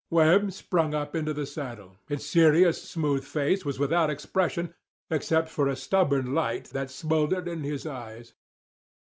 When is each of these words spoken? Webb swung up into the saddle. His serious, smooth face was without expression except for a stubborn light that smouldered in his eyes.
Webb 0.09 0.51
swung 0.51 0.95
up 0.95 1.15
into 1.15 1.31
the 1.31 1.45
saddle. 1.45 1.99
His 2.07 2.27
serious, 2.27 2.81
smooth 2.89 3.23
face 3.23 3.63
was 3.63 3.77
without 3.77 4.09
expression 4.09 4.73
except 5.11 5.47
for 5.47 5.67
a 5.67 5.75
stubborn 5.75 6.33
light 6.33 6.69
that 6.71 6.89
smouldered 6.89 7.47
in 7.47 7.61
his 7.61 7.85
eyes. 7.85 8.33